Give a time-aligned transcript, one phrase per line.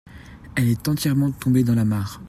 [0.55, 2.19] Elle est entièrement tombée dans la mare.